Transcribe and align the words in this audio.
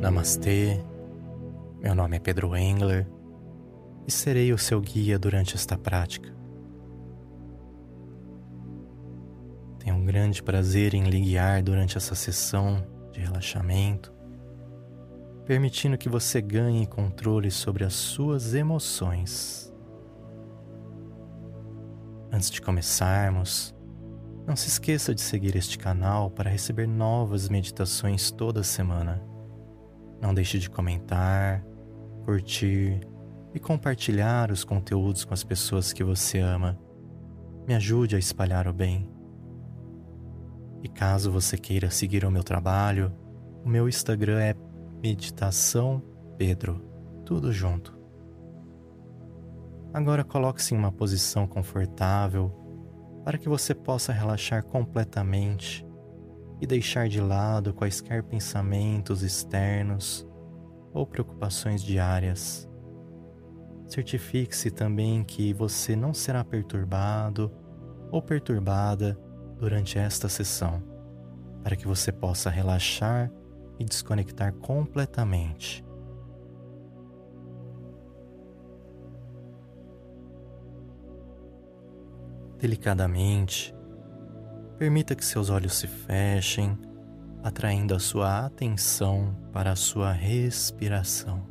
Namastê, 0.00 0.82
meu 1.78 1.94
nome 1.94 2.16
é 2.16 2.18
Pedro 2.18 2.56
Engler 2.56 3.06
e 4.06 4.10
serei 4.10 4.50
o 4.50 4.56
seu 4.56 4.80
guia 4.80 5.18
durante 5.18 5.54
esta 5.54 5.76
prática. 5.76 6.34
Tenho 9.78 9.96
um 9.96 10.04
grande 10.06 10.42
prazer 10.42 10.94
em 10.94 11.04
lhe 11.04 11.20
guiar 11.20 11.62
durante 11.62 11.98
essa 11.98 12.14
sessão 12.14 12.82
de 13.12 13.20
relaxamento, 13.20 14.10
permitindo 15.44 15.98
que 15.98 16.08
você 16.08 16.40
ganhe 16.40 16.86
controle 16.86 17.50
sobre 17.50 17.84
as 17.84 17.92
suas 17.92 18.54
emoções. 18.54 19.70
Antes 22.32 22.50
de 22.50 22.62
começarmos, 22.62 23.74
não 24.46 24.56
se 24.56 24.68
esqueça 24.68 25.14
de 25.14 25.20
seguir 25.20 25.56
este 25.56 25.76
canal 25.76 26.30
para 26.30 26.48
receber 26.48 26.88
novas 26.88 27.50
meditações 27.50 28.30
toda 28.30 28.62
semana. 28.62 29.29
Não 30.20 30.34
deixe 30.34 30.58
de 30.58 30.68
comentar, 30.68 31.64
curtir 32.24 33.00
e 33.54 33.58
compartilhar 33.58 34.50
os 34.50 34.64
conteúdos 34.64 35.24
com 35.24 35.34
as 35.34 35.42
pessoas 35.42 35.92
que 35.92 36.04
você 36.04 36.38
ama. 36.38 36.78
Me 37.66 37.74
ajude 37.74 38.16
a 38.16 38.18
espalhar 38.18 38.68
o 38.68 38.72
bem. 38.72 39.10
E 40.82 40.88
caso 40.88 41.30
você 41.30 41.56
queira 41.56 41.90
seguir 41.90 42.24
o 42.24 42.30
meu 42.30 42.42
trabalho, 42.42 43.12
o 43.64 43.68
meu 43.68 43.88
Instagram 43.88 44.40
é 44.40 44.54
Meditação 45.02 46.02
Pedro, 46.36 46.82
tudo 47.24 47.52
junto. 47.52 47.98
Agora 49.92 50.22
coloque-se 50.22 50.74
em 50.74 50.78
uma 50.78 50.92
posição 50.92 51.46
confortável 51.46 52.52
para 53.24 53.36
que 53.36 53.48
você 53.48 53.74
possa 53.74 54.12
relaxar 54.12 54.64
completamente 54.64 55.84
e 56.60 56.66
deixar 56.66 57.08
de 57.08 57.20
lado 57.20 57.72
quaisquer 57.72 58.22
pensamentos 58.22 59.22
externos 59.22 60.28
ou 60.92 61.06
preocupações 61.06 61.82
diárias. 61.82 62.68
Certifique-se 63.86 64.70
também 64.70 65.24
que 65.24 65.52
você 65.52 65.96
não 65.96 66.12
será 66.12 66.44
perturbado 66.44 67.50
ou 68.10 68.20
perturbada 68.20 69.18
durante 69.58 69.98
esta 69.98 70.28
sessão, 70.28 70.82
para 71.62 71.76
que 71.76 71.86
você 71.86 72.12
possa 72.12 72.50
relaxar 72.50 73.30
e 73.78 73.84
desconectar 73.84 74.52
completamente. 74.54 75.84
Delicadamente, 82.58 83.74
permita 84.80 85.14
que 85.14 85.22
seus 85.22 85.50
olhos 85.50 85.74
se 85.74 85.86
fechem, 85.86 86.78
atraindo 87.42 87.94
a 87.94 87.98
sua 87.98 88.46
atenção 88.46 89.36
para 89.52 89.72
a 89.72 89.76
sua 89.76 90.10
respiração. 90.10 91.46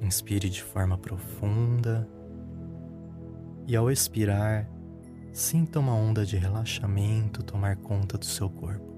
Inspire 0.00 0.48
de 0.48 0.62
forma 0.62 0.96
profunda 0.96 2.08
e, 3.66 3.74
ao 3.74 3.90
expirar, 3.90 4.70
sinta 5.32 5.80
uma 5.80 5.94
onda 5.94 6.24
de 6.24 6.36
relaxamento 6.36 7.42
tomar 7.42 7.74
conta 7.78 8.16
do 8.16 8.24
seu 8.24 8.48
corpo. 8.48 8.95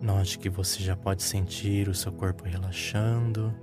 Note 0.00 0.38
que 0.38 0.48
você 0.48 0.82
já 0.82 0.96
pode 0.96 1.22
sentir 1.22 1.86
o 1.86 1.94
seu 1.94 2.10
corpo 2.10 2.44
relaxando, 2.44 3.54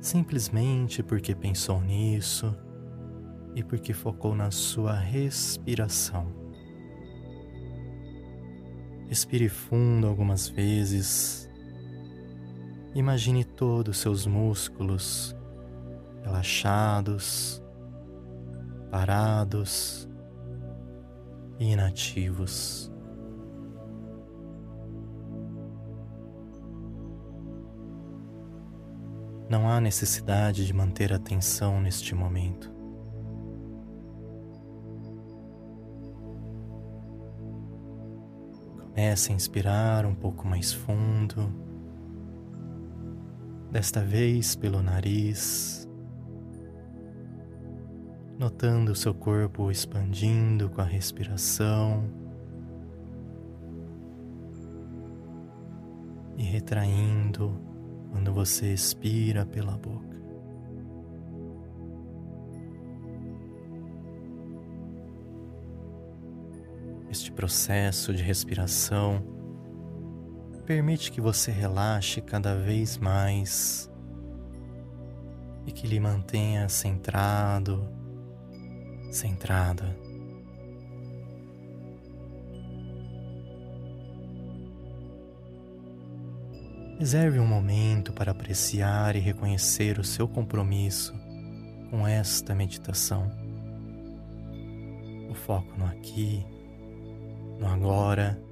simplesmente 0.00 1.02
porque 1.02 1.34
pensou 1.34 1.78
nisso 1.82 2.56
e 3.54 3.62
porque 3.62 3.92
focou 3.92 4.34
na 4.34 4.50
sua 4.50 4.94
respiração. 4.94 6.32
Respire 9.08 9.50
fundo 9.50 10.06
algumas 10.06 10.48
vezes. 10.48 11.50
Imagine 12.94 13.44
todos 13.44 13.96
os 13.96 14.00
seus 14.00 14.26
músculos 14.26 15.36
relaxados, 16.22 17.62
parados 18.90 20.08
e 21.58 21.72
inativos. 21.72 22.90
Não 29.48 29.68
há 29.68 29.80
necessidade 29.80 30.66
de 30.66 30.72
manter 30.72 31.12
atenção 31.12 31.80
neste 31.80 32.16
momento. 32.16 32.74
Comece 38.76 39.30
a 39.30 39.36
inspirar 39.36 40.04
um 40.04 40.14
pouco 40.14 40.48
mais 40.48 40.72
fundo, 40.72 41.52
desta 43.70 44.00
vez 44.00 44.56
pelo 44.56 44.82
nariz, 44.82 45.88
notando 48.36 48.90
o 48.90 48.96
seu 48.96 49.14
corpo 49.14 49.70
expandindo 49.70 50.68
com 50.70 50.80
a 50.80 50.84
respiração. 50.84 52.04
E 56.36 56.42
retraindo 56.42 57.75
quando 58.16 58.32
você 58.32 58.72
expira 58.72 59.44
pela 59.44 59.76
boca. 59.76 60.16
Este 67.10 67.30
processo 67.30 68.14
de 68.14 68.22
respiração 68.22 69.22
permite 70.64 71.12
que 71.12 71.20
você 71.20 71.50
relaxe 71.50 72.22
cada 72.22 72.56
vez 72.56 72.96
mais 72.96 73.90
e 75.66 75.70
que 75.70 75.86
lhe 75.86 76.00
mantenha 76.00 76.70
centrado, 76.70 77.86
centrada. 79.10 79.94
Reserve 86.98 87.38
um 87.38 87.46
momento 87.46 88.10
para 88.10 88.32
apreciar 88.32 89.16
e 89.16 89.18
reconhecer 89.18 89.98
o 89.98 90.04
seu 90.04 90.26
compromisso 90.26 91.12
com 91.90 92.08
esta 92.08 92.54
meditação. 92.54 93.30
O 95.30 95.34
foco 95.34 95.78
no 95.78 95.84
aqui, 95.84 96.42
no 97.60 97.66
agora, 97.66 98.42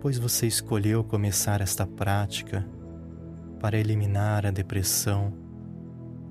pois 0.00 0.18
você 0.18 0.46
escolheu 0.46 1.02
começar 1.02 1.60
esta 1.60 1.84
prática 1.84 2.64
para 3.58 3.76
eliminar 3.76 4.46
a 4.46 4.52
depressão 4.52 5.32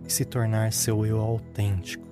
e 0.05 0.09
se 0.09 0.23
tornar 0.23 0.71
seu 0.71 1.05
eu 1.05 1.19
autêntico. 1.19 2.06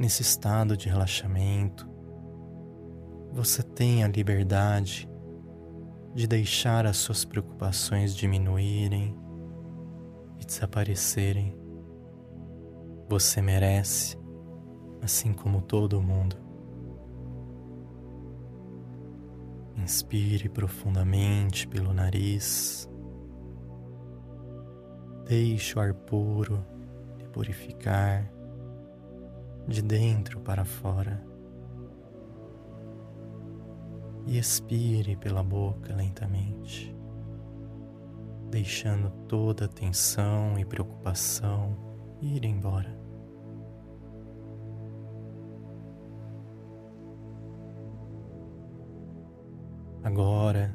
Nesse 0.00 0.22
estado 0.22 0.78
de 0.78 0.88
relaxamento, 0.88 1.86
você 3.30 3.62
tem 3.62 4.02
a 4.02 4.08
liberdade 4.08 5.06
de 6.14 6.26
deixar 6.26 6.86
as 6.86 6.96
suas 6.96 7.22
preocupações 7.22 8.16
diminuírem 8.16 9.14
e 10.40 10.46
desaparecerem. 10.46 11.54
Você 13.10 13.42
merece, 13.42 14.16
assim 15.02 15.34
como 15.34 15.60
todo 15.60 16.00
mundo. 16.00 16.34
Inspire 19.76 20.48
profundamente 20.48 21.68
pelo 21.68 21.92
nariz. 21.92 22.88
Deixe 25.28 25.78
o 25.78 25.82
ar 25.82 25.92
puro 25.92 26.64
te 27.18 27.28
purificar 27.28 28.39
de 29.66 29.82
dentro 29.82 30.40
para 30.40 30.64
fora. 30.64 31.24
E 34.26 34.38
expire 34.38 35.16
pela 35.16 35.42
boca 35.42 35.94
lentamente, 35.94 36.94
deixando 38.50 39.10
toda 39.26 39.64
a 39.64 39.68
tensão 39.68 40.58
e 40.58 40.64
preocupação 40.64 41.76
ir 42.20 42.44
embora. 42.44 42.98
Agora 50.02 50.74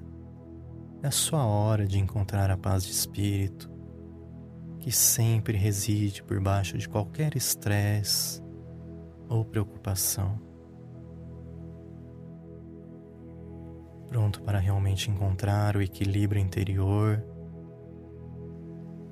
É 1.06 1.08
a 1.08 1.12
sua 1.12 1.46
hora 1.46 1.86
de 1.86 2.00
encontrar 2.00 2.50
a 2.50 2.58
paz 2.58 2.84
de 2.84 2.92
espírito 2.92 3.70
que 4.80 4.92
sempre 4.92 5.56
reside 5.56 6.24
por 6.24 6.42
baixo 6.42 6.80
de 6.80 6.90
qualquer 6.90 7.36
estresse 7.36 8.42
ou 9.30 9.44
preocupação. 9.46 10.40
Pronto 14.08 14.42
para 14.44 14.60
realmente 14.60 15.10
encontrar 15.10 15.76
o 15.76 15.82
equilíbrio 15.82 16.42
interior 16.42 17.24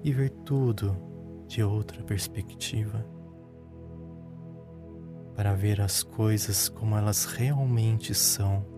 e 0.04 0.12
ver 0.12 0.30
tudo 0.45 0.95
de 1.48 1.63
outra 1.63 2.04
perspectiva. 2.04 3.06
Para 5.36 5.54
ver 5.54 5.81
as 5.81 6.04
coisas 6.04 6.69
como 6.69 6.95
elas 6.95 7.25
realmente 7.25 8.13
são 8.13 8.74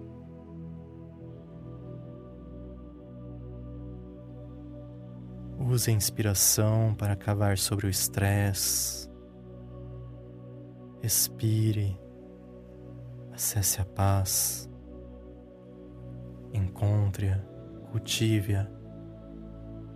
Use 5.58 5.90
a 5.90 5.94
inspiração 5.94 6.94
para 6.94 7.16
cavar 7.16 7.58
sobre 7.58 7.88
o 7.88 7.90
estresse. 7.90 9.10
Respire. 11.06 11.96
Acesse 13.32 13.80
a 13.80 13.86
paz. 13.86 14.68
Encontre-a, 16.52 17.38
cultive-a. 17.92 18.68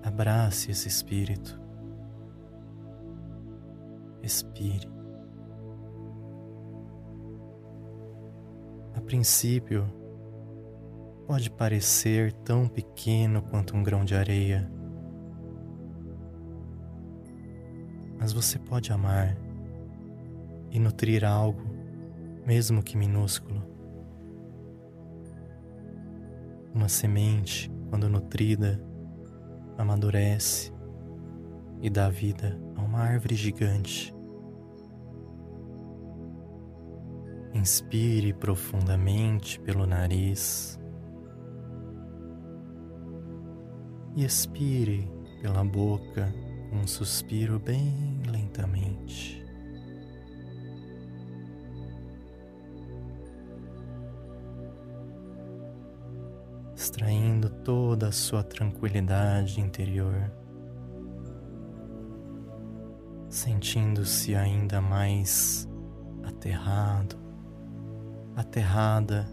Abrace 0.04 0.70
esse 0.70 0.88
espírito. 0.88 1.60
Respire. 4.22 4.88
A 8.94 9.02
princípio, 9.02 9.92
pode 11.26 11.50
parecer 11.50 12.34
tão 12.44 12.68
pequeno 12.68 13.42
quanto 13.42 13.76
um 13.76 13.82
grão 13.82 14.06
de 14.06 14.14
areia 14.14 14.72
mas 18.20 18.34
você 18.34 18.60
pode 18.60 18.92
amar 18.92 19.38
e 20.72 20.80
nutrir 20.80 21.26
algo, 21.26 21.64
mesmo 22.46 22.84
que 22.84 22.98
minúsculo. 22.98 23.64
Uma 26.74 26.88
semente, 26.88 27.72
quando 27.90 28.10
nutrida, 28.10 28.80
amadurece 29.78 30.72
e 31.82 31.90
dá 31.90 32.10
vida 32.10 32.60
a 32.76 32.82
uma 32.82 33.00
árvore 33.00 33.36
gigante. 33.36 34.14
Inspire 37.54 38.34
profundamente 38.34 39.60
pelo 39.62 39.86
nariz 39.86 40.80
e 44.16 44.24
expire 44.24 45.10
pela 45.42 45.64
boca 45.64 46.34
um 46.72 46.86
suspiro 46.86 47.60
bem 47.60 48.22
lentamente. 48.28 49.39
Extraindo 57.00 57.50
toda 57.50 58.10
a 58.10 58.12
sua 58.12 58.44
tranquilidade 58.44 59.62
interior, 59.62 60.30
sentindo-se 63.30 64.36
ainda 64.36 64.82
mais 64.82 65.66
aterrado, 66.26 67.16
aterrada 68.36 69.26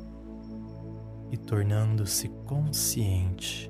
e 1.33 1.37
tornando-se 1.37 2.29
consciente 2.47 3.69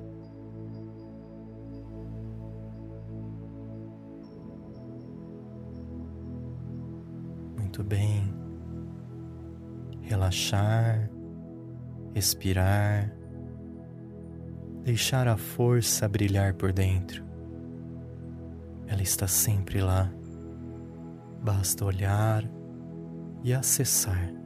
muito 7.57 7.83
bem. 7.83 8.31
Relaxar, 10.03 11.09
respirar, 12.13 13.11
deixar 14.87 15.27
a 15.27 15.35
força 15.35 16.07
brilhar 16.07 16.53
por 16.53 16.71
dentro. 16.71 17.21
Ela 18.87 19.01
está 19.01 19.27
sempre 19.27 19.81
lá. 19.81 20.09
Basta 21.43 21.83
olhar 21.83 22.49
e 23.43 23.53
acessar. 23.53 24.36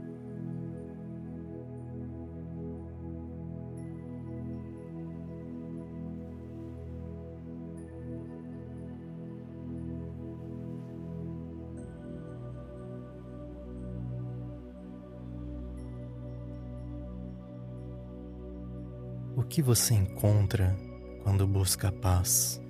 O 19.42 19.44
que 19.44 19.60
você 19.60 19.96
encontra 19.96 20.78
quando 21.24 21.48
busca 21.48 21.88
a 21.88 21.92
paz? 21.92 22.62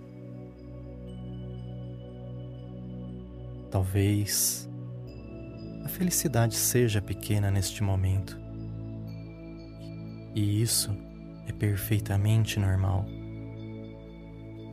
Talvez 3.69 4.69
a 5.83 5.89
felicidade 5.89 6.55
seja 6.55 7.01
pequena 7.01 7.51
neste 7.51 7.83
momento. 7.83 8.39
E 10.33 10.61
isso 10.61 10.95
é 11.45 11.51
perfeitamente 11.51 12.57
normal. 12.57 13.05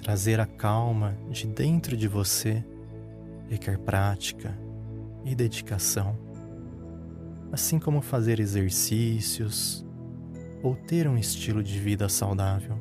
Trazer 0.01 0.39
a 0.39 0.47
calma 0.47 1.19
de 1.29 1.49
dentro 1.49 1.97
de 1.97 2.07
você 2.07 2.65
requer 3.49 3.77
prática 3.77 4.57
e 5.25 5.35
dedicação, 5.35 6.17
assim 7.51 7.81
como 7.81 8.01
fazer 8.01 8.39
exercícios, 8.39 9.85
ou 10.63 10.75
ter 10.75 11.07
um 11.09 11.17
estilo 11.17 11.63
de 11.63 11.79
vida 11.79 12.09
saudável. 12.09 12.77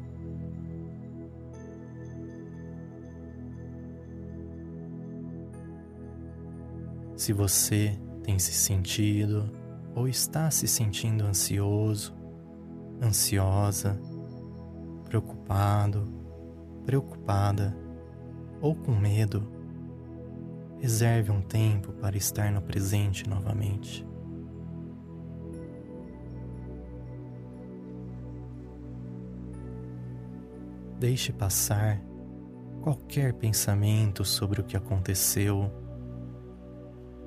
Se 7.16 7.34
você 7.34 7.98
tem 8.24 8.38
se 8.40 8.54
sentido 8.54 9.52
ou 9.96 10.08
está 10.08 10.52
se 10.52 10.68
sentindo 10.68 11.26
ansioso, 11.26 12.14
ansiosa, 13.02 14.00
preocupado, 15.06 16.08
preocupada 16.86 17.76
ou 18.62 18.76
com 18.76 18.92
medo, 18.92 19.52
reserve 20.80 21.32
um 21.32 21.42
tempo 21.42 21.92
para 21.94 22.16
estar 22.16 22.52
no 22.52 22.62
presente 22.62 23.28
novamente. 23.28 24.06
Deixe 31.00 31.32
passar 31.32 32.02
qualquer 32.82 33.34
pensamento 33.34 34.26
sobre 34.26 34.62
o 34.62 34.64
que 34.64 34.76
aconteceu 34.76 35.72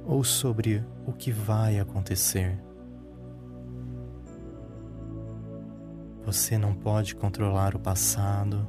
ou 0.04 0.24
sobre 0.24 0.84
o 1.06 1.12
que 1.12 1.30
vai 1.30 1.78
acontecer. 1.78 2.58
Você 6.24 6.58
não 6.58 6.74
pode 6.74 7.14
controlar 7.14 7.76
o 7.76 7.78
passado, 7.78 8.66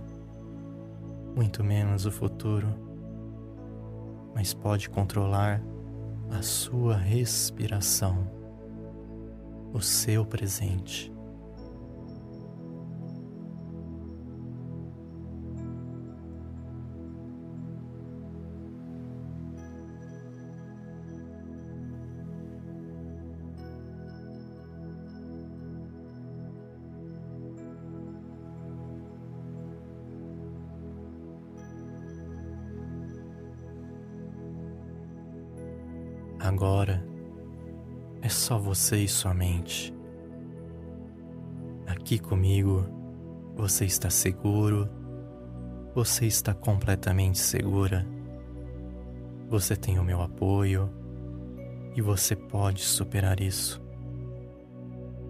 muito 1.36 1.64
menos 1.64 2.06
o 2.06 2.12
futuro, 2.12 2.68
mas 4.36 4.54
pode 4.54 4.90
controlar 4.90 5.62
a 6.30 6.42
sua 6.42 6.96
respiração, 6.96 8.30
o 9.74 9.82
seu 9.82 10.26
presente. 10.26 11.12
Agora 36.52 37.02
é 38.22 38.28
só 38.28 38.60
você 38.60 38.98
e 38.98 39.08
sua 39.08 39.34
mente. 39.34 39.94
Aqui 41.88 42.20
comigo 42.20 42.86
você 43.56 43.86
está 43.86 44.10
seguro, 44.10 44.90
você 45.96 46.26
está 46.26 46.54
completamente 46.54 47.40
segura. 47.40 48.06
Você 49.48 49.78
tem 49.78 49.98
o 49.98 50.04
meu 50.04 50.22
apoio 50.22 50.90
e 51.96 52.02
você 52.02 52.36
pode 52.36 52.82
superar 52.82 53.40
isso. 53.40 53.82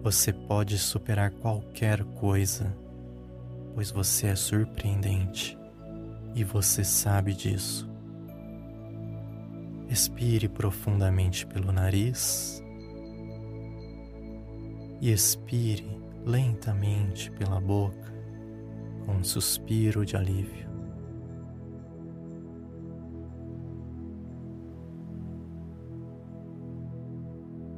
Você 0.02 0.32
pode 0.32 0.76
superar 0.76 1.30
qualquer 1.30 2.02
coisa. 2.02 2.76
pois 3.76 3.92
você 3.92 4.26
é 4.26 4.34
surpreendente 4.34 5.56
e 6.34 6.42
você 6.42 6.82
sabe 6.82 7.32
disso. 7.32 7.91
Expire 9.92 10.48
profundamente 10.48 11.46
pelo 11.46 11.70
nariz 11.70 12.64
e 15.02 15.12
expire 15.12 16.00
lentamente 16.24 17.30
pela 17.32 17.60
boca 17.60 18.10
com 19.04 19.16
um 19.16 19.22
suspiro 19.22 20.06
de 20.06 20.16
alívio. 20.16 20.66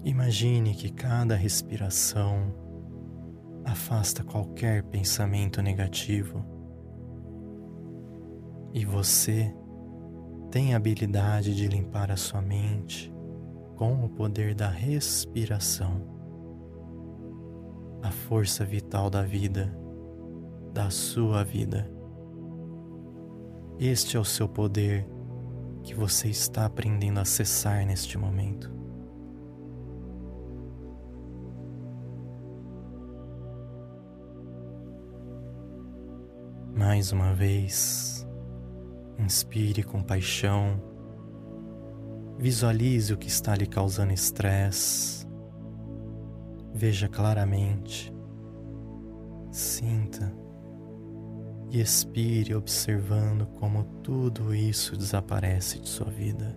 Imagine 0.04 0.72
que 0.72 0.92
cada 0.92 1.34
respiração 1.34 2.54
afasta 3.64 4.22
qualquer 4.22 4.84
pensamento 4.84 5.60
negativo 5.60 6.46
e 8.72 8.84
você 8.84 9.52
tem 10.54 10.72
a 10.72 10.76
habilidade 10.76 11.52
de 11.52 11.66
limpar 11.66 12.12
a 12.12 12.16
sua 12.16 12.40
mente 12.40 13.12
com 13.74 14.04
o 14.04 14.08
poder 14.08 14.54
da 14.54 14.68
respiração, 14.68 16.00
a 18.00 18.12
força 18.12 18.64
vital 18.64 19.10
da 19.10 19.22
vida, 19.22 19.76
da 20.72 20.90
sua 20.90 21.42
vida. 21.42 21.90
Este 23.80 24.16
é 24.16 24.20
o 24.20 24.24
seu 24.24 24.48
poder 24.48 25.04
que 25.82 25.92
você 25.92 26.28
está 26.28 26.66
aprendendo 26.66 27.18
a 27.18 27.22
acessar 27.22 27.84
neste 27.84 28.16
momento. 28.16 28.72
Mais 36.72 37.10
uma 37.10 37.34
vez, 37.34 38.13
inspire 39.24 39.82
com 39.82 40.02
paixão, 40.02 40.80
visualize 42.38 43.12
o 43.12 43.16
que 43.16 43.28
está 43.28 43.54
lhe 43.54 43.66
causando 43.66 44.12
estresse, 44.12 45.26
veja 46.72 47.08
claramente, 47.08 48.12
sinta. 49.50 50.32
E 51.70 51.80
expire 51.80 52.54
observando 52.54 53.46
como 53.46 53.82
tudo 54.02 54.54
isso 54.54 54.96
desaparece 54.96 55.80
de 55.80 55.88
sua 55.88 56.08
vida. 56.08 56.56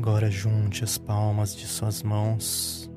Agora 0.00 0.30
junte 0.30 0.82
as 0.82 0.96
palmas 0.96 1.54
de 1.54 1.66
suas 1.66 2.02
mãos. 2.02 2.90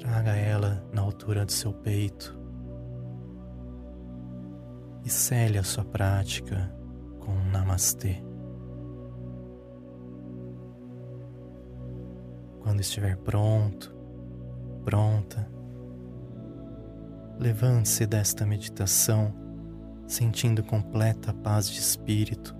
Traga 0.00 0.34
ela 0.34 0.84
na 0.92 1.02
altura 1.02 1.46
do 1.46 1.52
seu 1.52 1.72
peito. 1.72 2.36
E 5.04 5.08
cele 5.08 5.56
a 5.56 5.62
sua 5.62 5.84
prática 5.84 6.68
com 7.20 7.30
um 7.30 7.50
Namastê. 7.52 8.24
Quando 12.62 12.80
estiver 12.80 13.16
pronto, 13.18 13.94
pronta, 14.84 15.48
levante-se 17.38 18.04
desta 18.04 18.44
meditação 18.44 19.32
sentindo 20.08 20.64
completa 20.64 21.32
paz 21.32 21.70
de 21.70 21.78
espírito 21.78 22.55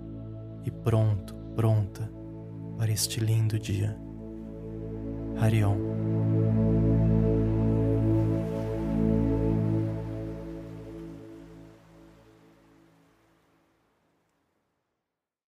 e 0.67 0.71
pronto, 0.71 1.33
pronta 1.55 2.11
para 2.77 2.91
este 2.91 3.21
lindo 3.21 3.57
dia. 3.57 3.97
Harion. 5.39 5.96